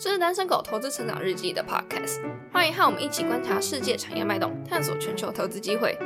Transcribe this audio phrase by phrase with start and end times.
[0.00, 2.20] 这是单身狗投资成长日记的 podcast，
[2.52, 5.98] 欢迎和我们一起观察世界产业脉动，探索全球投资机会。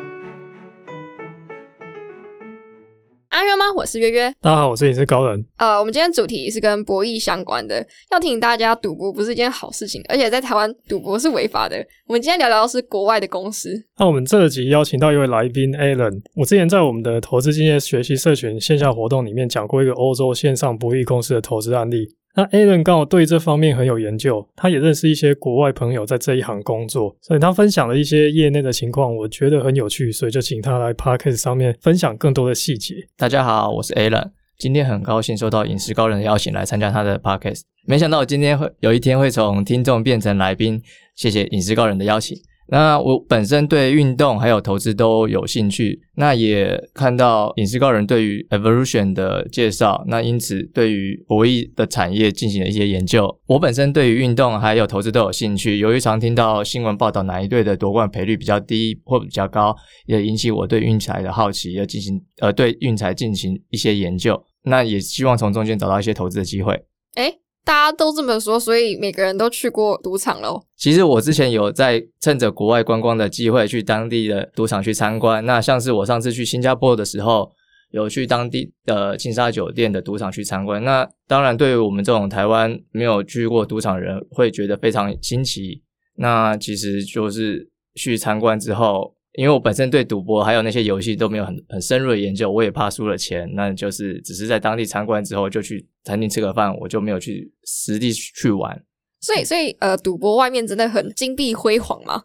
[3.29, 3.71] 阿约吗？
[3.77, 4.33] 我是约约。
[4.41, 5.45] 大家好，我是影视高人。
[5.59, 11.77] 呃，我们今天主题是跟博弈相关的，要提醒大家，赌博不是一件好事情，而且在台湾赌博是违法的。
[12.07, 13.75] 我们今天聊聊的是国外的公司。
[13.99, 22.09] 那我们这集邀请到一位来宾 Alan，我之前在我们的投资经验学习社群线下活动里面讲过一个欧洲线上博弈公司的投资案例。
[22.35, 32.95] 那 Alan 刚好对这方面很有研究，他也认识一些国外朋友在这一行工作，所以他分享了一些业内的情况，我觉得很有趣，所以就请他来 Podcast 上面分享更多的细节。
[33.19, 40.81] 大家好，我是 Alan，今天很高兴受到饮食高人的邀请来参加他的 Podcast，没想到今天会有一天会从听众变成来宾，
[41.15, 42.39] 谢谢饮食高人的邀请。
[42.69, 53.29] 那我本身对运动还有投资都有兴趣，那也看到影视高人对于 evolution 的介绍，那因此对于博弈的产业进行了一些研究。
[53.47, 59.77] 我本身对于运动还有投资都有兴趣，由于常听到新闻报道哪一队的夺冠赔率比较低或比较高，
[60.07, 64.43] 也引起我对运彩的好奇，要进行呃对运彩进行一些研究。
[64.65, 66.73] 那也希望从中间找到一些投资的机会。
[67.17, 67.42] 哎。
[67.65, 70.63] 大家都这么说，所以每个人都去过赌场喽。
[70.77, 75.45] 其实我之前有在趁着国外观光的机会去当地的赌场去参观。
[75.47, 77.53] 那像是我上次去新加坡的时候，
[77.91, 80.83] 有去当地的金沙酒店的赌场去参观。
[80.83, 85.83] 那当然，对于我们这种台湾没有去过赌场的人，会觉得非常新奇。
[86.17, 89.15] 那其实就是去参观之后。
[89.35, 98.79] 因为我本身对赌博还有那些游戏都没有很很深入的研究，我也怕输了钱，那就是只是在当地参观之后就去餐厅吃个饭，我就没有去实地去玩。
[99.21, 102.25] 所以，所以呃，赌博外面真的很金碧辉煌吗？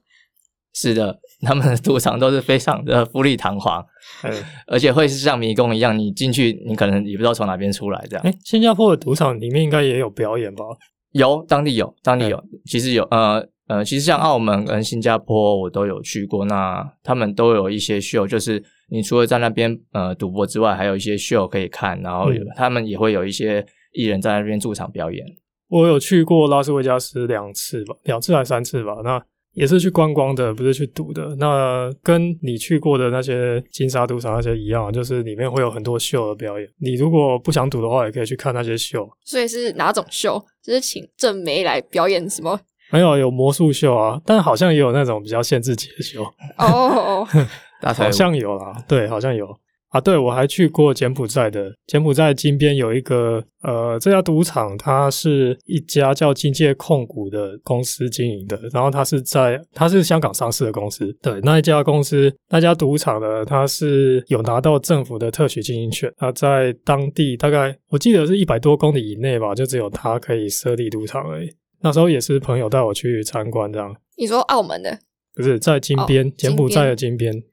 [0.74, 3.86] 是的，他们的赌场都是非常的富丽堂皇，
[4.68, 8.26] 而且会是像迷宫一样，你进去你可能也不知道从哪边出来这样。
[8.26, 10.66] 哎，新加坡的赌场里面应该也有表演吧？
[11.14, 13.48] 有，当地有，当地有，其实有，呃。
[13.68, 16.46] 呃，其实像澳门跟新加坡，我都有去过。
[16.46, 22.02] 那他们都有一些秀，就是你除了在那边呃赌博之外，还有一些秀可以看。
[22.02, 25.26] 然后他们也会有一些艺人在那边驻场表演。
[25.70, 28.94] 我有去过拉斯维加斯两次吧，两次还三次吧。
[29.04, 31.36] 那也是去观光的，不是去赌的。
[31.36, 36.70] 那跟你去过的那些金沙赌场那些一样，就是里面会有很多秀的表演。
[36.80, 39.10] 你如果不想赌的话，也可以去看那些秀。
[39.26, 40.42] 所以是哪种秀？
[40.64, 42.58] 就是请正梅来表演什么？
[42.92, 46.24] 没有有魔术秀啊，但好像也有那种比较限制级的秀
[46.58, 47.28] 哦，
[47.82, 49.46] 好像有啦，对，好像有
[49.90, 50.00] 啊。
[50.00, 71.50] 对我还去过柬埔寨的，柬埔寨金边有一个呃，这家赌场，它是一家叫金界控股的公司经营的，然后它是在它是香港上市的公司，对，那一家公司那家赌场呢，它是有拿到政府的特许经营权，它在当地大概我记得是一百多公里以内吧，就只有它可以设立赌场而已。
[71.82, 73.96] 那时候也是朋友带我去参观，这样。
[74.18, 74.98] 你说澳门的？
[75.36, 77.44] 不是在金边，柬埔寨的金边。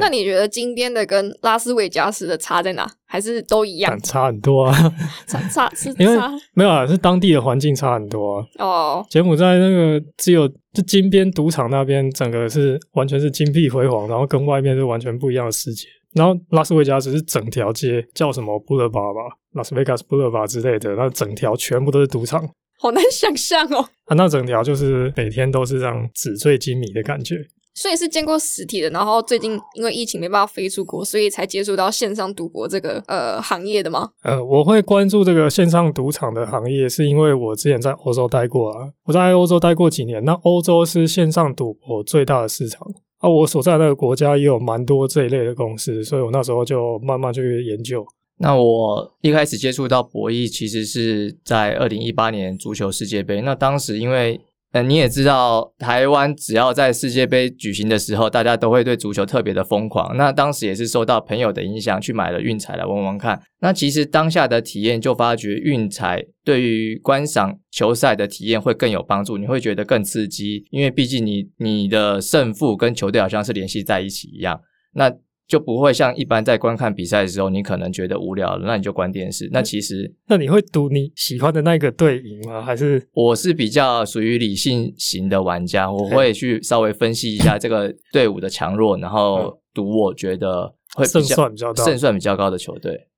[0.00, 2.84] 那你觉得金边的跟拉斯维加斯的差在哪？
[3.06, 3.96] 还是都一样？
[4.00, 4.74] 差很多啊！
[5.26, 6.18] 差差是因为
[6.52, 8.46] 没有啊，是当地的环境差很多啊。
[8.58, 9.06] 哦。
[9.08, 15.86] 柬埔寨那个只有就金边赌场那边，整个是完全是金碧辉煌，然后跟外面是完全不一样的世界。
[16.14, 19.20] 然后拉斯维加斯是整条街叫什么布勒巴吧，
[19.52, 22.44] 拉斯维加斯布勒巴之类的，那整条全部都是赌场。
[22.84, 23.80] 好难想象哦！
[24.04, 27.36] 啊，那整条就是每天都是这样纸醉金迷的感觉。
[27.74, 34.10] 所以是见过实体的，然后最近因为疫情没办法飞出国，所以才接触到线上赌博这个呃行业的吗？
[34.22, 38.90] 呃，我会关注这个线上赌场的行业，是因为我之前在欧洲待过啊。
[39.06, 42.86] 我在欧洲待过几年，那欧洲是线上赌博最大的市场
[43.18, 43.28] 啊。
[43.30, 48.06] 我所在那个国家也有蛮多这一类的公司，所以我那时候就慢慢去研究。
[48.38, 53.40] 那我一开始接触到博弈，其实是在二零一八年足球世界杯。
[53.42, 54.40] 那当时因为，
[54.72, 60.16] 呃，你也知道，台湾只要在世界杯举行的时候，大家都会对足球特别的疯狂。
[60.16, 63.40] 那当时也是受到朋友的影响，去买了运彩来玩玩看。
[63.60, 74.60] 那其实当下的体验就发觉，运彩对于观赏球赛的体验会更有帮助，你会觉得更刺激，因为毕竟你你的胜负跟球队好像是联系在一起一样。
[74.96, 75.12] 那
[75.46, 79.48] 就不会像一般在观看比赛的时候，你可能觉得无聊了，那你就关电视。
[79.52, 82.62] 那其实，那你会赌你喜欢的那个队赢吗？
[82.62, 93.08] 还是我是比较属于理性型的玩家，我会去稍微分析一下这个队伍的强弱，然后赌我觉得会胜算比较高、胜算比较高的球队。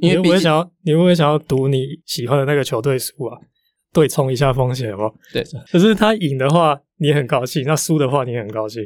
[0.00, 3.38] 因为不会想要，你会不会想要赌你喜欢的那个球队输啊？
[3.92, 5.02] 对冲一下风险不？
[5.32, 5.44] 对。
[5.70, 8.82] 可是他赢的话，你很高兴；那输的话，你很高兴。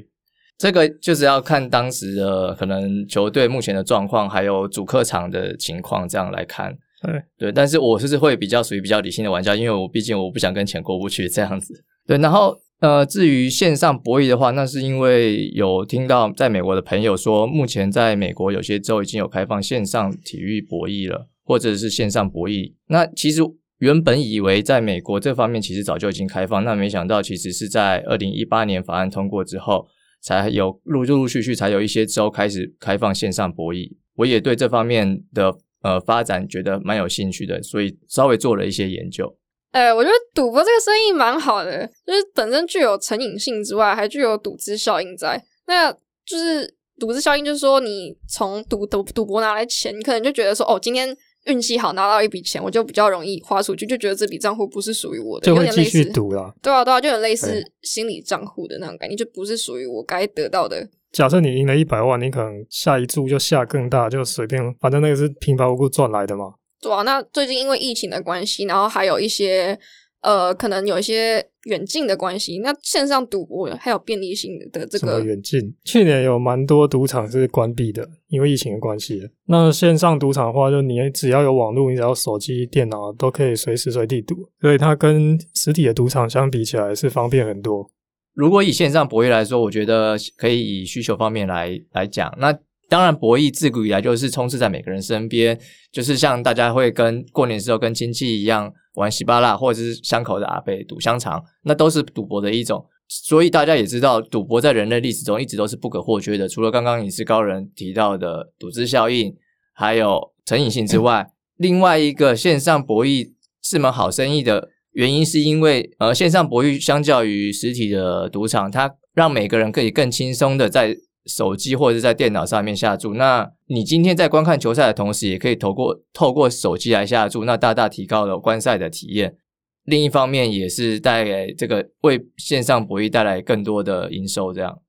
[0.61, 6.77] 这个就是要看当时的可能球队目前的状况，还有主客场的情况，这样来看。
[7.03, 11.83] 对对，但是我是会比较属于比较理性的玩家，因为我毕竟我不想跟钱过不去这样子。
[12.07, 22.75] 对，然后呃，至于线上博弈的话，那是因为有听到在美国的朋友说，目前在美国有些州已经有开放线上体育博弈了，或者是线上博弈。
[22.89, 23.41] 那其实
[23.79, 29.87] 原本以为在美国这方面其实早就已经开放，那没想到其实是在二零一八年法案通过之后，
[30.21, 33.91] 才有陆陆续续才有一些州开始开放线上博弈。
[34.17, 39.37] 我也对这方面的呃发展觉得蛮有兴趣的，所以稍微做了一些研究。
[39.73, 45.41] 呃，我觉得赌博这个生意蛮好的，就是本身具有成瘾性之外，还具有赌资效应在。
[45.67, 45.93] 那
[46.27, 56.53] 就是赌资效应，就是说你从赌赌赌博拿来钱，你可能就觉得说，哦，今天运气好拿到一笔钱，我就比较容易花出去，就觉得这笔账户不是属于我的，就会继续赌啦。
[56.61, 60.89] 对啊，对啊，就有点类似心理账户的那种感觉，就不是属于我该得到的。
[61.13, 66.55] 假设你赢了一百万，你可能下一注就下更大，就随便，反正那个是平白无故赚来的嘛。
[66.81, 69.79] 对啊，那最近因为疫情的关系，然后还有一些
[70.23, 75.75] 呃，可能有一些远近的关系，那线上赌博还有便利性的这个，远近？
[75.85, 79.23] 去年有蛮多赌场是关闭的，因为疫情的关系。
[79.47, 87.91] 那线上赌场的话，就你只要有网络，你只要手机、电脑都可以随时随地赌，所以它跟实体的赌场相比起来是方便很多。
[88.35, 92.33] 如果以线上博弈来说，我觉得可以以需求方面来来讲。
[92.39, 92.57] 那
[92.91, 95.57] 当然，博弈自古以来就是充斥在每个人身边，
[95.93, 102.85] 就是像大家会跟过年的时候跟亲戚一样玩喜巴辣，或者是巷口的阿伯赌香肠，那都是赌博的一种。
[103.07, 106.49] 所以大家也知道，赌博在人类历史中一直都是不可或缺的。
[106.49, 109.33] 除了刚刚影视高人提到的赌资效应，
[109.73, 113.33] 还有成瘾性之外， 另外一个线上博弈
[113.63, 120.97] 是门好生意的原因，是因为呃，线上博弈相较于实体的赌场，它让每个人可以更轻松的在
[121.27, 123.15] 手机或者是在电脑上面下注。
[123.15, 129.37] 那你今天在观看球赛的同时，也可以透过透过手机来下注，那大大提高了观赛的体验。
[129.85, 134.53] 另一方面，也是带给这个为线上博弈带来更多的营收。
[134.53, 134.81] 这样，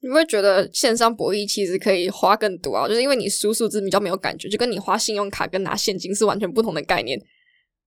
[0.00, 7.20] 你会觉得线上博弈其实可以花更多啊，就是因为你输数字比较没有感觉，就跟你花信用卡跟拿现金是完全不同的概念。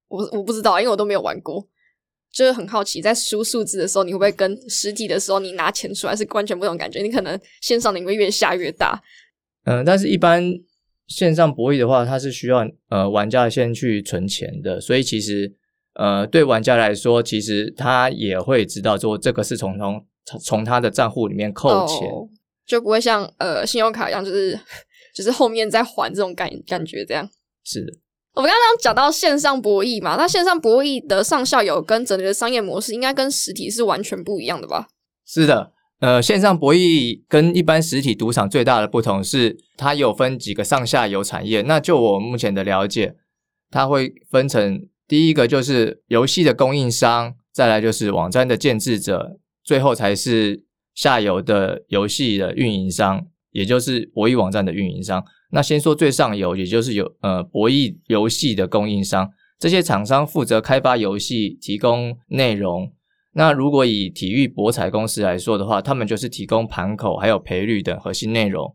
[0.09, 1.65] 我我不知道，因为我都没有玩过，
[2.31, 7.01] 就是很好奇，在输数字的时候，你会不会跟实体的时候你拿钱出来是完全不同感觉？
[7.01, 9.01] 你可能线上你会越下越大，
[9.65, 10.43] 嗯，但是一般
[11.07, 15.53] 线上博弈的话，它是需要呃玩家先去存钱的，所以其实
[15.95, 20.05] 呃对玩家来说，其实他也会知道说这个是从从
[20.43, 22.07] 从他的账户里面扣钱。
[22.07, 22.29] 哦
[22.63, 24.57] 就不会像呃信用卡一样，就是
[25.13, 27.29] 就是后面再还这种感感觉这样。
[27.65, 27.91] 是的，
[28.33, 34.87] 我们刚刚讲到线上博弈嘛，那线上博弈的上下游跟整个的商业模式，应该跟实体是完全不一样的吧？
[35.25, 35.73] 是的。
[35.99, 41.61] 呃，线上博弈跟一般实体赌场最大的不同是，它有分几个上下游产业。
[41.61, 43.13] 那就我目前的了解，
[43.69, 50.63] 它会分成第一个就是游戏的供应商，再来就是网站的建制者，最后才是
[50.95, 55.23] 下游的游戏的运营商，也就是博弈网站的运营商。
[55.51, 62.91] 那先说最上游，也就是有呃博弈游戏的供应商，这些厂商负责开发游戏、提供内容。
[63.33, 68.73] 那如果以体育博彩公司来说的话，他们就是提供盘口还有赔率等核心内容。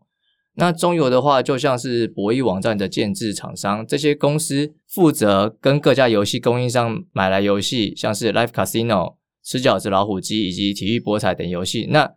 [0.55, 11.85] 那中游的话，就像是博弈网站的建制厂商，这些公司负责跟各家游戏供应商买来游戏，像是 Live Casino、吃饺子老虎机以及体育博彩等游戏。
[11.91, 12.11] 那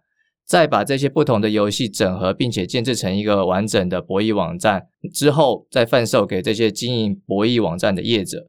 [0.51, 8.49] 再把这些不同的游戏整合，并且建制成一个完整的博弈网站之后，再贩售给这些经营博弈网站的业者。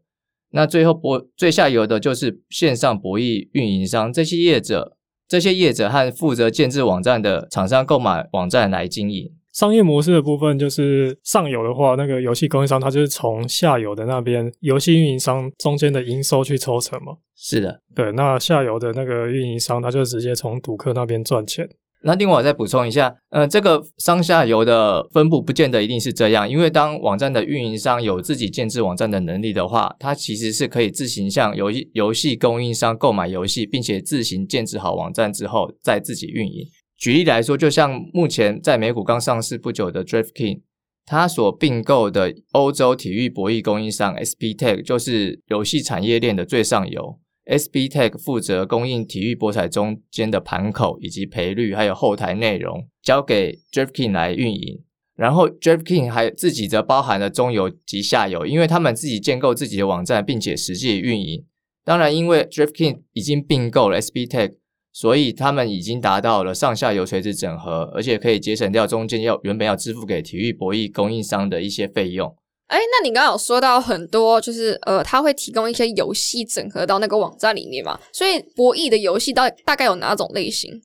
[0.49, 9.31] 那最后博最下游的就是线上博弈运营商，这些业者，这些业者和负责建制网站的厂商购买网站来经营。
[9.53, 17.17] 商业模式的部分就是上游的话，那个游戏供应商它就是从下游的那边游戏运营商中间的营收去抽成嘛。
[17.35, 21.69] 是的，对，那下游的那个运营商他就直接从赌客那边赚钱。
[22.03, 36.65] 那另外我再补充一下，呃，这个上下游的分布不见得一定是这样，因为当网站的运营商有自己建制网站的能力的话，它其实是可以自行向游戏游戏供应商购买游戏，并且自行建制好网站之后再自己运营。
[36.97, 40.61] 举例来说，就像目前在美股刚上市不久的 DraftKings，
[41.05, 47.19] 它所并购的欧洲体育博弈供应商 SBTech 就是游戏产业链的最上游。
[47.45, 54.83] SBTech 负责供应体育博彩中间的盘口以及赔率，还有后台内容，交给 DraftKings 来运营。
[55.15, 61.45] 然后 DraftKings 还自己则包含了中游及下游，因为他们自己建构自己的网站，并且实际运营。
[61.83, 64.55] 当然，因为 DraftKings 已经并购了 SBTech，
[64.93, 72.35] 所以他们已经达到了上下游垂直整合，而且可以节省掉中间要原本要支付给体育博弈供应商的一些费用。
[72.71, 77.99] 哎，那你刚刚有说到很多，就是呃，他会提供一些游戏整合到那个网站里面嘛？
[78.13, 80.81] 所以博弈的游戏大大概有哪种类型？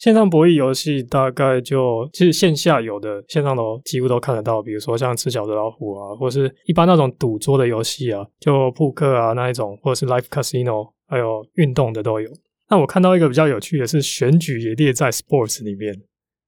[0.00, 12.28] 线上博弈游戏大概就其实线下有的，线上都几乎都看得到，比如说像吃饺子老虎啊，或是一般那种赌桌的游戏啊，就扑克啊那一种，或者是 Live Casino，还有运动的都有。
[12.68, 15.94] 那我看到一个比较有趣的是，选举也列在 Sports 里面，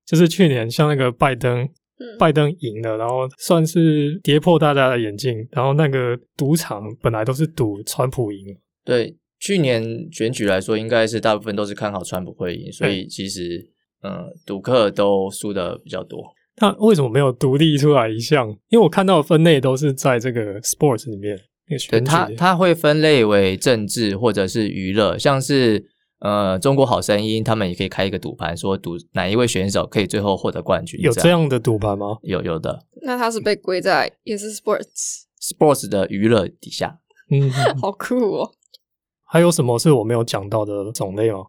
[0.04, 1.68] 就是去年像那个拜登。
[2.18, 5.34] 拜登赢了，然后算是跌破大家的眼镜。
[5.50, 8.38] 然后那个赌场本来都是赌川普赢。
[8.84, 13.58] 对，去年选举来说，应该是大部分都是看好川普会赢，所以其实
[14.02, 16.22] 嗯，赌客都输的比较多。
[16.60, 18.48] 那为什么没有独立出来一项？
[18.68, 21.38] 因为我看到分类都是在这个 sports 里面。
[21.88, 25.86] 对，它它会分类为政治或者是娱乐，像是。
[26.22, 31.00] 呃，中国好声音，他们也可以开一个赌盘，说赌哪一位选手可以最后获得冠军。
[31.00, 32.18] 有这样的赌盘吗？
[32.22, 32.86] 有有的。
[33.02, 37.00] 那他是被归在也是 sports sports 的娱乐底下。
[37.28, 37.50] 嗯，
[37.82, 38.52] 好酷哦。
[39.26, 41.46] 还有什么是我没有讲到的种类吗？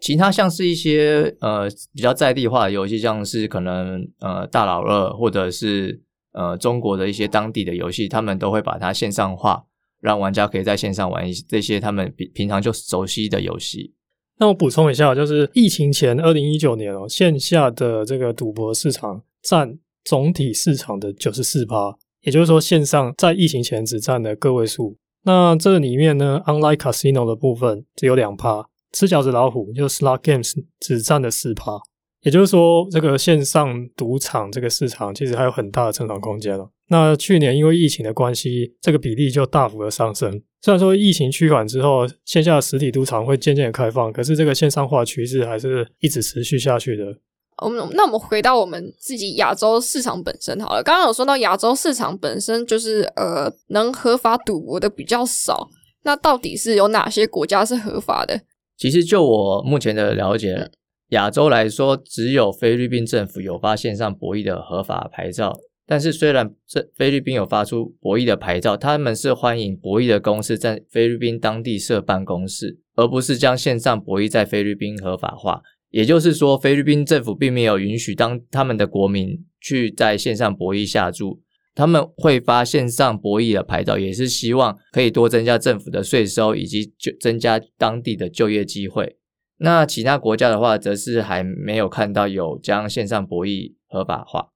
[0.00, 6.02] 其他像是一些呃比较在地化的游戏，像是可能呃大佬二或者是
[6.32, 9.66] 呃中国的一些当地的游戏，他们都会把它线上化，
[10.00, 13.94] 让玩家可以在线上玩一这些他们平平常就熟悉的游戏。
[14.38, 24.96] 那我补充一下，就是疫情前二零一九年哦，线下的这个赌博市场占总体市场的九十四趴，也就是说线上在疫情前只占了个位数。
[25.22, 31.80] 那这里面呢，online casino 的部分只有两趴，吃饺子老虎就是 slot games 只占了四趴。
[32.22, 36.68] 也就是说，这个线上赌场这个市场其实还有很大的成长空间了。
[36.94, 40.40] 那去年因为疫情的关系，这个比例就大幅的上升。
[40.62, 47.18] 虽然说疫情趋缓之后，线下实体赌场会渐渐的开放，可是这个线上化趋势还是一直持续下去的。
[47.64, 50.82] 我们那我们回到我们自己亚洲市场本身好了。
[50.84, 55.68] 刚刚有说到亚洲市场本身就是呃能合法赌博的比较少，
[56.04, 58.40] 那到底是有哪些国家是合法的？
[58.78, 60.70] 其实就我目前的了解。
[61.10, 65.52] 亚洲来说，只有菲律宾政府有发线上博弈的合法牌照。
[65.86, 75.60] 但是，虽然这菲律宾有发出博弈的牌照，他们是欢迎博弈的公司在菲律宾当地设办公室，而不是将线上博弈在菲律宾合法化。
[75.90, 81.42] 也就是说，菲律宾政府并没有允许当他们的国民去在线上博弈下注。
[81.76, 89.18] 他们会发线上博弈的牌照，也是希望可以多增加政府的税收，以及就增加当地的就业机会。
[89.58, 94.53] 那其他国家的话，则是还没有看到有将线上博弈合法化。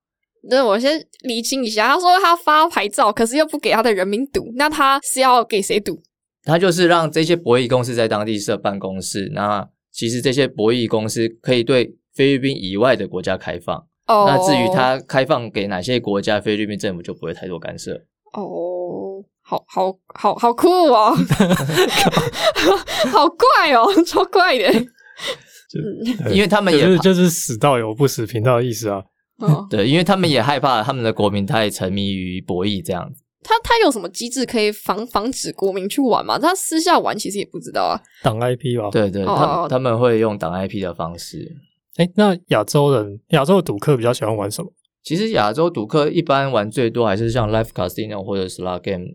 [0.51, 6.01] 那我先厘清一下，他说他发牌照，可是又不给他的人民赌，那他是要给谁赌？
[6.45, 9.31] 他就是让这些博弈公司在当地设办公室。
[9.35, 13.77] 那其实这些博弈公司可以对菲律宾以外的国家开放。
[14.07, 14.25] 哦。
[14.27, 17.93] 那至于他开放给哪些国家，菲律宾政府就不会太多干涉。
[18.33, 21.15] 哦，好好好好酷哦，
[23.13, 24.73] 好怪哦，超怪的。
[26.33, 29.03] 因为他们也就是死道友不死贫道的意思啊。
[29.71, 33.23] 对，因为他们也害怕他们的国民太沉迷于博弈这样子。
[33.43, 36.39] 他他有什么机制可以防防止国民去玩吗？
[36.39, 38.01] 他私下玩其实也不知道啊。
[38.23, 38.91] 挡 IP 吧。
[38.91, 41.57] 对对，他他们会用挡 IP 的方式。
[41.97, 44.73] 哎，那亚洲人亚洲的赌客比较喜欢玩什么？
[45.03, 49.07] 其实亚洲赌客一般玩最多还是像 Live Casino 或者 Slot Game，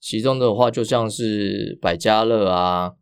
[0.00, 2.92] 其中的话就像是百家乐啊。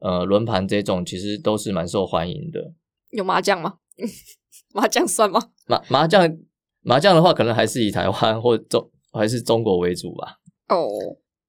[0.00, 2.74] 呃，轮盘这种其实都是蛮受欢迎的。
[3.12, 3.74] 有麻将吗？
[4.74, 5.40] 麻将算吗？
[5.66, 6.36] 麻麻将
[6.82, 10.36] 麻将的话，可能还是以台湾或中还是中国为主吧。
[10.68, 10.88] 哦，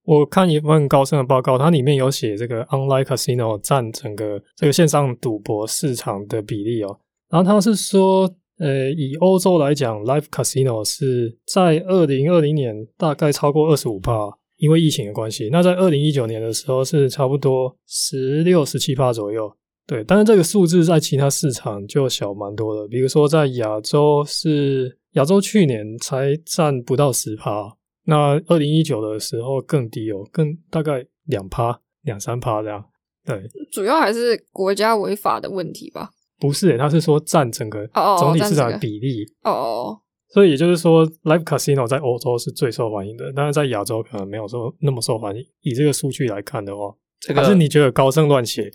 [0.03, 6.99] 我看一份高盛的报告，它里面有写这个 online casino 占整个这个线上赌博市场的比例哦。
[7.29, 8.29] 然后他是说，
[8.59, 14.13] 呃，以欧洲来讲，live casino 是在二零二零年大概超过二十五帕。
[14.57, 19.53] 因为疫情的关系，那在二零一九年的时候是差不多十六、十七趴左右，
[19.87, 20.03] 对。
[20.03, 27.75] 但是这个数字在其他市场就小蛮多的，比如说在亚洲是亚洲去年才占不到十趴，
[28.05, 32.83] 那二零一九的时候更低哦，更大概两趴、两三趴这样。
[33.25, 36.11] 对，主要还是国家违法的问题吧？
[36.39, 37.87] 不是，他是说占整个
[38.19, 39.99] 总体市场的比例哦。
[40.33, 45.41] 所以也就是说，Live Casino 在欧洲是最受欢迎的，但是在亚洲可能没有说那么受欢迎。
[45.61, 46.93] 以这个数据来看的话，
[47.33, 48.69] 还是你觉得高盛乱写？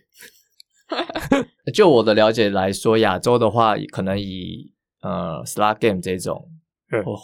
[1.75, 4.71] 就我的了解来说，亚洲的话，可能以
[5.03, 6.49] 呃 Slot Game 这种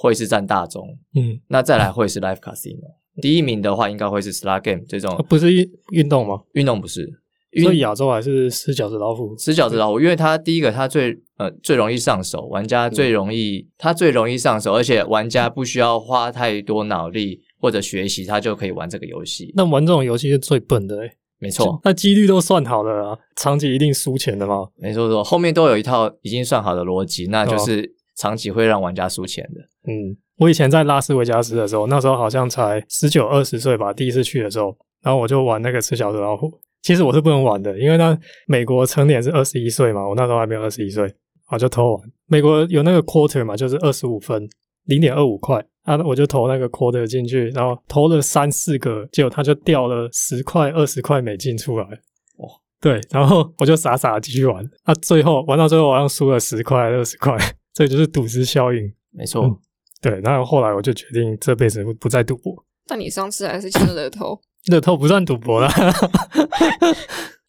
[0.00, 0.98] 会是占大宗。
[1.14, 2.94] 嗯，那再来会是 Live Casino。
[3.20, 6.42] 第一名的话，应该会是 Slot Game 这种，不是运运动吗？
[6.52, 7.20] 运动不是。
[7.62, 19.52] 所以亚洲还是吃饺子老虎，吃饺子老虎，因为它第一个它最呃最容易上手，玩家最容易它最容易上手，而且玩家不需要花太多脑力，或或者学习，他就可以玩这个游戏。
[19.56, 24.66] 那玩这种游戏是最笨的、欸，没错，那几率都算好了啊，长期一定输钱的嘛。
[24.76, 29.60] 没错，错，后面都有一套已经算好的逻辑，那就是长期会让玩家输钱的。
[29.90, 36.50] 嗯，我以前在拉斯维加斯的时候，那时候好像才十九二十岁吧，第一次去的时候，然后我就玩那个吃小纸老虎。
[36.82, 38.16] 其实我是不能玩的，因为那
[38.46, 41.12] 美国成年是二十一岁嘛，我那时候还没有二十一岁，
[41.50, 42.00] 我就偷玩。
[42.28, 44.48] 美国有那个 quarter 嘛，就是二十五分，
[44.84, 51.84] 零点二五块，啊，我就投那个 quarter 进去，然后投了三四个，结果他就掉了十块、二十块美金出来。
[51.84, 52.48] 哇，
[52.80, 57.34] 对，然后我就傻傻继续玩，啊最后玩到最后好像输了十块、二十块，
[57.72, 58.92] 这就是赌石效应。
[59.12, 59.56] 没错，嗯
[60.02, 62.54] 对，然后后来我就决定这辈子不不再赌博。
[62.88, 64.38] 那你上次还是签了乐透。
[64.70, 65.68] 乐透不算赌博啦，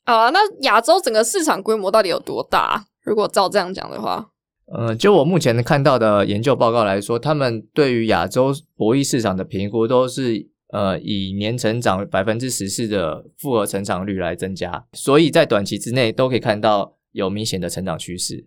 [0.05, 2.85] 啊，那亚洲整个市场规模到底有多大？
[3.03, 4.23] 如果照这样讲的话，
[4.73, 18.45] 呃，就我目前看到的研究报告来说，他们对于亚洲博弈市场的评估都是呃以年成长百分之十四的复合成长率来增加，所以在短期之内都可以看到有明显的成长趋势。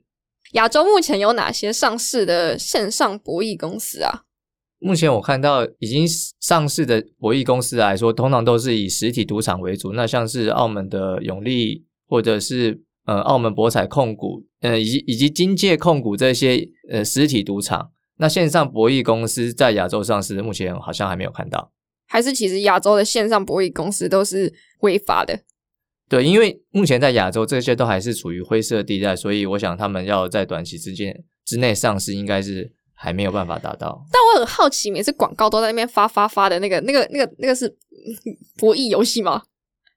[0.52, 4.24] 亚洲目前有哪些上市的线上博弈公司啊？
[4.78, 6.06] 目前我看到已经
[6.40, 9.92] 上市的博弈公司来说，通常都是以实体赌场为主。
[9.92, 17.90] 那像是澳门的永利，或者是呃澳门博彩控股，呃以及以及金界控股这些呃实体赌场。
[18.18, 21.72] 那线上博弈公司在亚洲上市，目前好像还没有看到。
[22.06, 25.40] 还是其实亚洲的线上博弈公司都是违法的？
[26.08, 34.04] 对，因为目前在亚洲这些都还是处于灰色地带，所以我想他们要在短期之间之内上市，应该是还没有办法达到。
[34.12, 39.42] 但我很好奇，每次广告都在那边发发发的那个、那个、那个、那个是嗯博弈游戏吗？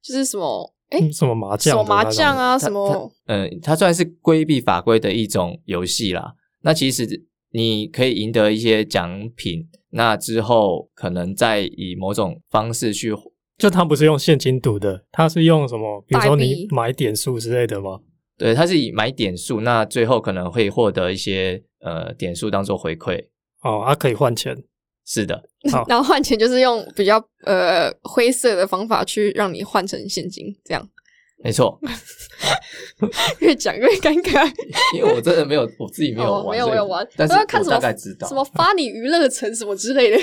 [0.01, 0.73] 就是什么？
[0.93, 1.75] 哎、嗯什么麻将？
[1.75, 2.38] 什么麻将？
[2.38, 2.57] 啊？
[2.57, 3.12] 什么？
[3.25, 6.33] 呃，它算是规避法规的一种游戏啦。
[6.62, 7.07] 那其实
[7.51, 13.13] 你可以赢得一些奖品，那之后可能再以某种方式去，
[13.57, 16.03] 就它不是用现金赌的，它是用什么？
[16.07, 18.00] 比如说你买点数之类的吗？
[18.38, 23.25] 对，它是以买点数，那最后可能会获得一些呃点数当做回馈。
[23.63, 24.63] 哦，它可以换钱。
[25.05, 30.89] 是的， 好然后换钱就是用比较呃灰色的方法去让你换成现金，这样
[31.44, 31.77] 没错，
[33.39, 34.46] 越讲越尴尬。
[34.96, 40.18] 因为我真的没有，我自己没有玩，哦没有没有玩但是我我要看什么大概知道什么发你娱乐城什么之类的。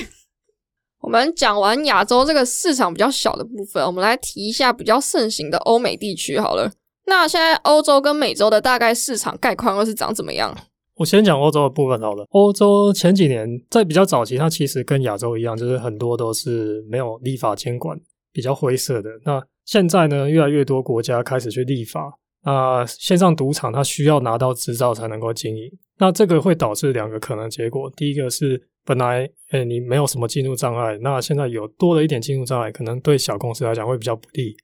[1.03, 6.71] 我们讲完亚洲这个市场比较小的部分，我们来提一下比较盛行的欧美地区好了。
[7.07, 10.55] 那现在欧洲跟美洲的大概市场概况又是长怎么样？
[11.01, 12.27] 我先讲欧洲的部分好了。
[12.29, 17.99] 欧洲前几年在比较早期，它其实跟亚洲一样，就是很多都是没有立法监管，
[18.35, 19.09] 比较灰色的。
[19.25, 22.13] 那现在呢，越来越多国家开始去立法。
[22.45, 27.91] 那线上赌场它需要拿到执照才能够经营，那这个会导致两个可能结果。
[27.97, 34.55] 第一个是本来诶你没有什么进入障碍，那现在有多了一点进入障碍，可能对小公司来讲会比较不利。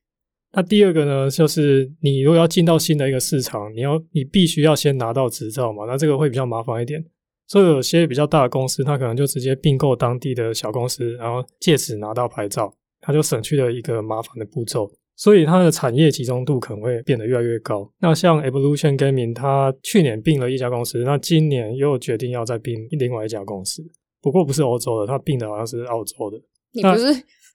[0.57, 7.05] 那第二个呢，就是你如果要进到新的一个市场，你要你必须要先拿到执照嘛，那这个会比较麻烦一点。
[7.47, 14.91] 所以有些比较大的公司，它可能就直接并购当地的小公司，然后借此拿到牌照，它就省去了一个麻烦的步骤。
[15.15, 17.91] 所以它的产业集中度可能会变得越来越高。
[18.01, 23.83] 那像 Evolution Gaming，它去年并了一家公司，那今年又决定要再并另外一家公司，
[24.21, 26.39] 不过不是欧洲的，它并的好像是澳洲的。
[26.73, 27.07] 你不是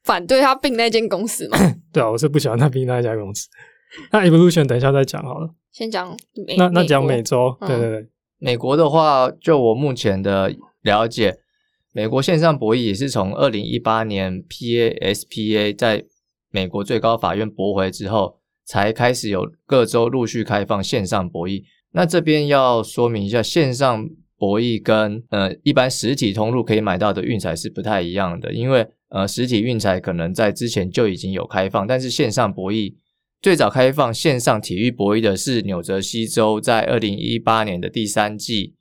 [0.04, 1.58] 反对他并那间公司吗？
[1.94, 3.48] 对啊，我是不喜欢他并那一家公司。
[4.12, 5.50] 那 Evolution 等一下再讲好了。
[5.72, 6.16] 先讲
[6.48, 8.10] 美，那那讲美洲，嗯对对对，
[8.40, 11.38] 美国的话，就我目前的了解，
[11.94, 16.06] 美国线上博弈也是从二零一八年 PASPA 在
[16.50, 21.64] 美国最高法院驳回之后，才开始有各州陆续开放线上博弈。
[21.92, 32.96] 那这边要说明一下，线上博弈跟呃一般实体通路可以买到的运彩是不太一样的，因为呃实体运彩可能在之前就已经有开放，但是线上博弈
[33.42, 38.76] 最早开放线上体育博弈的是纽泽西州，在二零一八年的第三季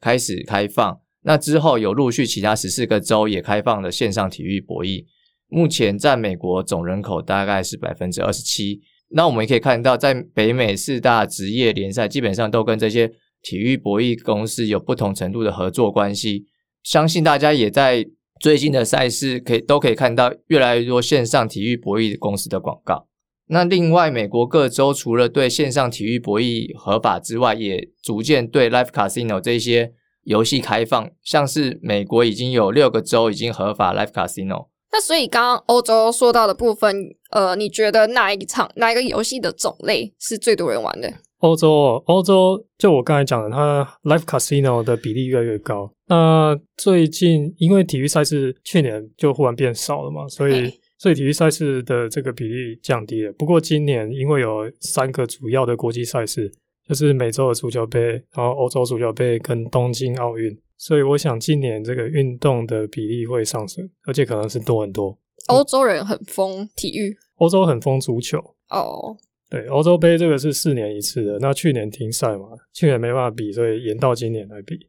[0.00, 1.00] 开始开放。
[1.24, 5.04] 那之后有陆续其他十四个州也开放了线上体育博弈。
[5.48, 8.80] 目前在美国总人口大概是百分之二十七。
[9.10, 13.06] 那我们也可以看到，在北美四大职业联赛基本上都跟这些
[13.42, 16.46] 体育博弈公司有不同程度的合作关系。
[16.82, 18.04] 相信大家也在
[18.42, 23.06] 最近的赛事可以都可以看到越来越多线上体育博弈公司的广告。
[23.46, 29.92] 那另外，美国各州除了对线上体育博弈合法之外，也逐渐对 Live Casino 这些
[30.24, 31.08] 游戏开放。
[31.22, 34.66] 像是美国已经有六个州已经合法 Live Casino。
[34.90, 41.14] 那所以刚刚欧洲说到的部分，呃，你觉得哪一场哪一个游戏的种类是最多人玩的？
[41.42, 45.92] 欧洲哦，欧洲就我刚才讲的，它 live casino 的比例越来越高。
[46.06, 53.32] 那最近因为体育赛事去年就忽然变少了嘛，所以所以体育赛事的这个比例降低了。
[53.32, 56.48] 不过今年因为有三个主要的国际赛事，
[56.88, 58.00] 就是美洲的足球杯，
[58.34, 65.18] 然后欧洲足球杯跟东京奥运，所以我想今年这个运动的比例会上升，而且可能是多很多。
[65.48, 68.38] 欧洲人很疯体育欧洲很疯足球，
[68.70, 69.16] 哦，
[69.52, 74.88] 对，欧洲杯这个是四年一次的，那去年停赛嘛，去年没办法比，所以延到今年来比。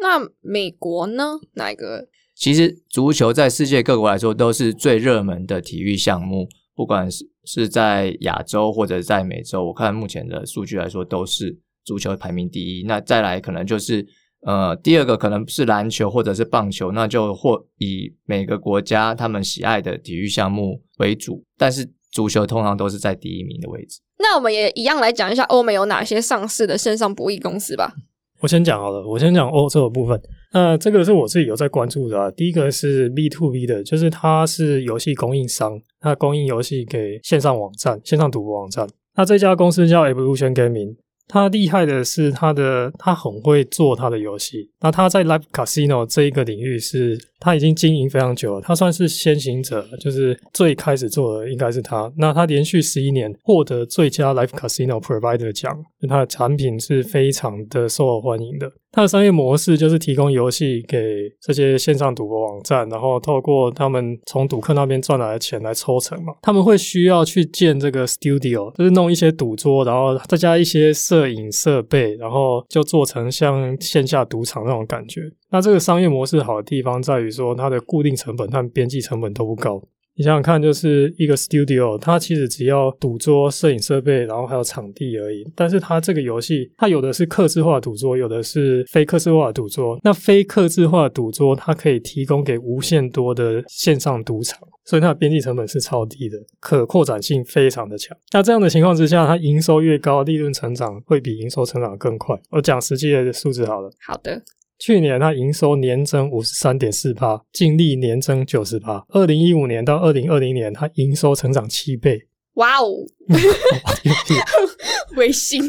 [0.00, 1.40] 那美国呢？
[1.54, 2.06] 哪一个？
[2.32, 12.84] 其实足球在世界各国来说都是最热门的体育项目，不管是是在亚洲或者在美洲，我看目前的数据来说都是足球排名第一。
[12.84, 14.06] 那再来可能就是
[14.42, 24.00] 呃第二个可能是篮球或者是棒球，那就或以每个国家他们喜爱的体育项目为主，但是足球通常都是在第一名的位置。
[24.18, 27.92] 那我们也一样来讲一下欧美有哪些上市的线上博弈公司吧。
[28.40, 30.18] 我先讲好了，我先讲欧洲的部分。
[30.54, 32.30] 那这个是我自己有在关注的、啊。
[32.30, 38.88] 第一个是 B to B 的，就是它是游戏供应商，它供应游戏给线上网站、线上赌博网站。
[39.16, 40.96] 那这家公司叫 Evolution Gaming，
[41.28, 44.70] 它厉害的是它的，它很会做它的游戏。
[44.80, 52.10] 那它在 Live Casino 这一个领域是，他已经经营非常久了，他算是先行者，就是最开始做的应该是他。
[52.16, 55.76] 那他连续十一年获得最佳 Live Casino Provider 奖，
[56.08, 58.72] 他的产品是非常的受欢迎的。
[58.92, 60.98] 他的商业模式就是提供游戏给
[61.42, 66.32] 这些线上赌博网站，然后透过他们从赌客那边赚来的钱来抽成嘛。
[66.40, 75.20] 他们会需要去建这个 studio，就是弄一些赌桌，然后再加一些摄影设备，然后就做成像线下赌场那种感觉。
[75.50, 79.82] 那这个商业模式好的地方在于说，它的固定成本和边际成本都不高。
[80.18, 85.44] 你想想看，就是一个 studio，它其实只要赌桌、摄影设备，然后还有场地而已。
[85.54, 90.00] 但是它这个游戏，它有的是客制化赌桌，有的是非客制化的赌桌。
[90.02, 98.16] 那非客制化的赌桌，它可以提供给无限多的线上赌场，所以它的边际成本是超低的，可扩展性非常的强。
[98.32, 102.34] 那这样的情况之下，它营收越高，利润成长会比营收成长更快。
[102.52, 103.90] 我讲实际的数字好了。
[104.00, 104.42] 好的，
[104.78, 109.04] 去年它营收年增五十三点四帕，净利年增九十帕。
[109.10, 112.28] 二零一五年到二零二零年，它营收成长七倍。
[112.54, 112.86] 哇哦，
[115.16, 115.62] 微信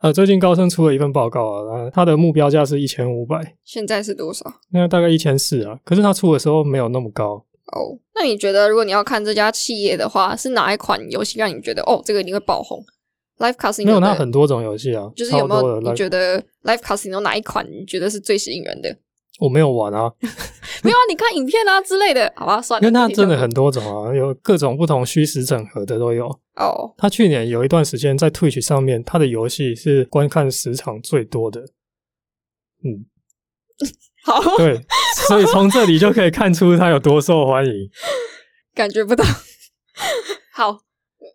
[0.00, 4.44] 呃，最近高盛出了一份报告啊，呃它的目标价是一千五百，现在是多少？
[4.72, 5.78] 那大概一千四啊。
[5.84, 7.34] 可是它出的时候没有那么高，
[7.72, 12.84] 哦，那你觉得如果你要看这家企业的话，是哪一款游戏让你觉得哦，这个一定会爆红
[13.38, 18.96] ？Live Casino 没有那很多种游戏啊，就是有没有你觉得 Live Casino 哪一款你觉得是最吸引人的？
[19.40, 20.12] 我没有玩啊，
[20.84, 26.26] 没有啊，你看影片啊之类的，好吧，算了，因为它真的很多种啊，有各种不同虚实整合的都有。
[26.54, 31.60] 哦，他去年有一段时间在 Twitch 上面，他的游戏是观看时长最多的。
[32.84, 33.04] 嗯，
[34.24, 34.80] 好，对，
[35.26, 37.72] 所以从这里就可以看出他有多受欢迎。
[38.72, 39.24] 感觉不到。
[40.52, 40.78] 好，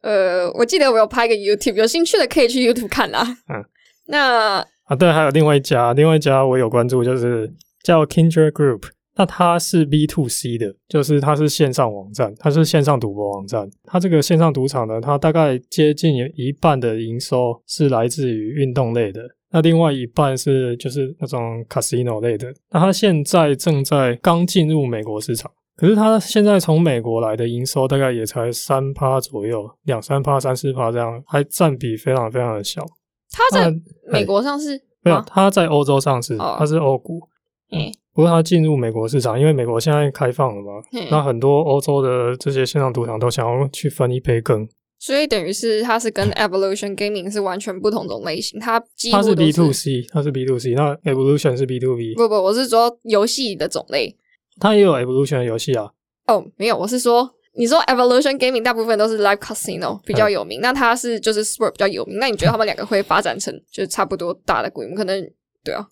[0.02, 3.22] 呃，我记得我有拍个 YouTube，有兴趣的可以去 YouTube 看啦。
[3.48, 3.64] 嗯，
[4.08, 7.52] 那啊，对，还有另外一家，另外一家我有关注，就是
[7.84, 8.84] 叫 Kindred Group。
[9.16, 13.70] 那它是 B to C 的，就是它是线上网站，它是线上赌博网站。
[13.84, 22.48] 它这个线上赌场呢，它大概接近有一半的营收是来自于运动类的，那另外一半是就是那种 casino 类的。
[22.72, 32.86] 那它现在正在刚进入美国市场，可是它现在从美国来的营收大概也才三趴左右，两三趴、三四趴这样，还占比非常非常的小。
[33.32, 33.74] 它在
[34.12, 37.22] 美国上市没有，它在欧洲上市，哦它是欧股。
[37.72, 44.68] 嗯不过它进入美国市场，因为美国现在开放了嘛，嗯那很多欧洲的这些线上赌场都想要去分一杯羹。
[44.98, 48.78] 所以等于是它是跟 Evolution Gaming 是完全不同种类型，它
[49.10, 54.14] 它是 B to C，它是 B to C，那 Evolution 是 B to B，不不，我是说游戏的种类。
[54.60, 55.90] 它也有 Evolution 的游戏啊。
[56.28, 64.96] 哦，没有，我是说，你说 Evolution Gaming 大部分都是 Live Casino 比较嗯有名，那它是就是 Sport 比较有名，那你觉得他们两个会发展成 就是差不多大的规模？
[64.96, 65.22] 可能
[65.64, 65.88] 对啊，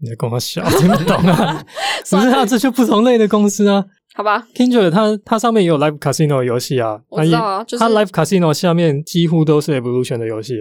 [0.00, 1.62] 你在跟我笑，听不懂啊？
[2.00, 3.84] 不 算了是啊，这就不同类的公司啊。
[4.14, 10.54] 好吧，Kindred 它它上面也有 Live Casino 的游戏啊，我知道啊就是它 Live Casino 下面几乎都是 Evolution 的游戏。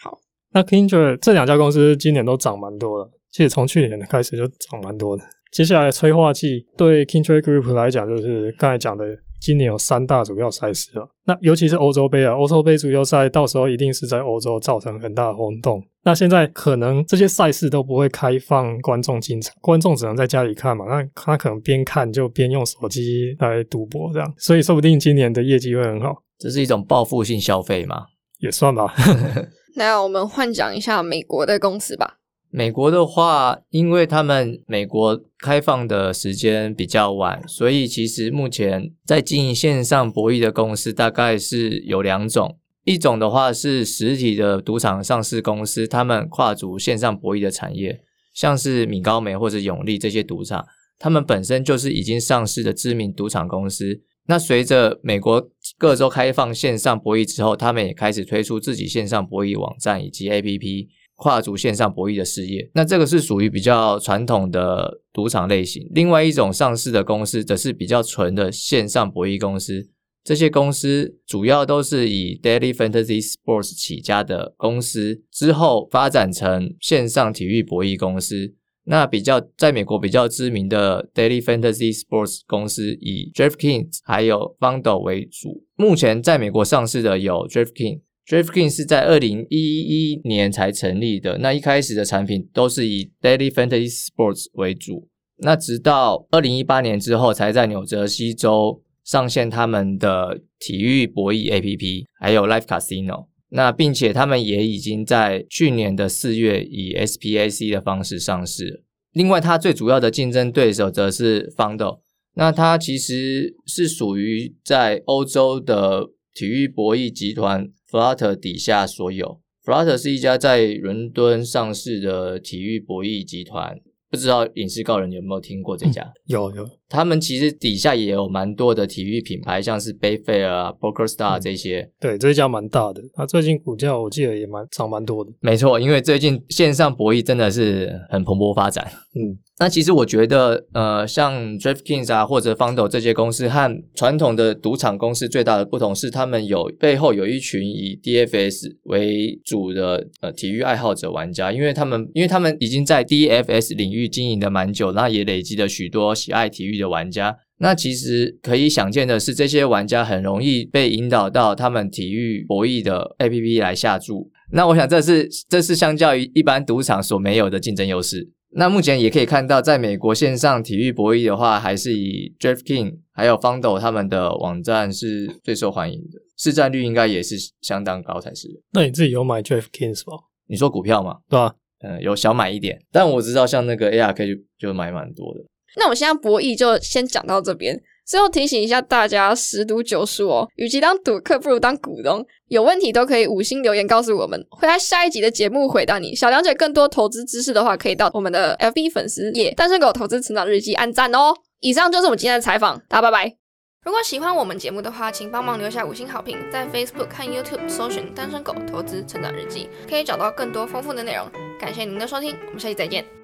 [0.00, 0.16] 好，
[0.52, 5.24] 那 Kindred 这两家公司今年都涨蛮多了，其实从去年开始就涨蛮多的。
[5.54, 9.04] 接下来催化剂对 Kindred Group 来讲，就是刚才讲的，
[9.40, 11.06] 今年有三大主要赛事啊。
[11.26, 15.80] 那尤其是欧洲杯啊，欧洲杯足球赛到时候一定是在欧洲造成很大的轰动。
[16.02, 20.86] 那现在可能这些赛事都不会开放观众进场，观众只能在家里看嘛。
[20.88, 28.06] 那他可能边看就边用手机来赌博这样，所以说不定今年的业绩会很好，这是一种报复性消费嘛？
[28.40, 28.92] 也算吧。
[29.76, 32.18] 那我们换讲一下美国的公司吧。
[32.56, 42.56] 美国的话，因为他们美国开放的时间比较晚，所以其实目前在经营线上博弈的公司大概是有两种。
[42.84, 48.00] 一种的话是实体的赌场上市公司，他们跨足线上博弈的产业，
[48.32, 50.64] 像是米高梅或者永利这些赌场，
[51.00, 54.00] 他们本身就是已经上市的知名赌场公司。
[54.28, 60.86] 那随着美国各州开放线上博弈之后，他们也开始推出自己线上博弈网站以及 APP。
[61.16, 65.88] 跨足线上博弈的事业，那这个是属于比较传统的赌场类型。
[65.92, 69.88] 另外一种上市的公司，则是比较纯的线上博弈公司。
[70.24, 78.54] 这些公司主要都是以 Daily Fantasy Sports 起家的公司，之后发展成线上体育博弈公司。
[78.86, 85.64] 那比较在美国比较知名的 Daily Fantasy Sports 公司，以 DraftKings 还有 FanDuel 为主。
[85.76, 88.00] 目前在美国上市的有 DraftKings。
[88.26, 91.36] DraftKings 是在二零一一年才成立的。
[91.38, 95.08] 那一开始的产品都是以 Daily Fantasy Sports 为主。
[95.36, 103.26] 那直到二零一八年之后，才在纽泽西州上线他们的体育博弈 APP，还有 Live Casino。
[103.50, 108.84] 那并且他们也已经在去年的四月以 SPAC 的方式上市。
[109.12, 112.00] 另外，它最主要的竞争对手则是 Fundo。
[112.36, 117.68] 那它其实是属于在欧洲的体育博弈集团。
[117.94, 123.78] Flutter 底下所有，Flutter 是一家在伦敦上市的体育博弈集团，
[124.10, 126.12] 不知道影视告人有没有听过这家？
[126.26, 131.88] 有有，他们其实底下也有蛮多的体育品牌，像是 Bayfair 啊、Poker Star 这些。
[132.00, 135.30] 对，这一家蛮大的，它最近股价我记得也蛮涨蛮多的。
[135.38, 138.84] 没错，因为最近线上博弈真的是很蓬勃发展。
[139.14, 139.38] 嗯。
[139.56, 157.36] 那其实我觉得，呃，像 DraftKings 啊或者 Fundo 这些公司和传统的赌场公司最大的不同是，他们有背后有一群以 DFS 为主的呃体育爱好者玩家，因为他们因为他们已经在 DFS 领域经营的蛮久，那也累积了许多喜爱体育的玩家。
[157.58, 164.32] 那其实可以想见的是，这些玩家很容易被引导到他们体育博弈的 APP 来下注。
[164.52, 168.28] 那我想这是这是相较于一般赌场所没有的竞争优势。
[168.56, 178.48] 那目前也可以看到，在美国线上体育博弈的话，还是以 DraftKings 还有 Fundo 他们的网站是最受欢迎的，市占率应该也是相当高才是。
[178.72, 180.18] 那你自己有买 DraftKings 吗？
[180.46, 181.18] 你说股票吗？
[181.28, 185.40] 对啊，嗯，有小买一点，但我知道像那个 ARK 就就买蛮多的。
[185.76, 187.82] 那我们现在博弈就先讲到这边。
[188.06, 190.48] 最后提醒一下大家，十赌九输哦。
[190.56, 192.24] 与其当赌客，不如当股东。
[192.48, 196.14] 有问题都可以五星留言告诉我们，会在下一集的节目回答你。
[196.14, 201.34] 想了解更多投资知识的话，可以到我们的 FB 粉丝页“单身狗投资成长日记”按赞哦。
[201.60, 203.36] 以上就是我们今天的采访，大家拜拜。
[203.84, 211.26] 如果喜欢我们节目的话，请帮忙留下五星好评，在 Facebook 和 YouTube 搜寻“单身狗投资成长日记”，可以找到更多丰富的内容。
[211.58, 213.23] 感谢您的收听，我们下期再见。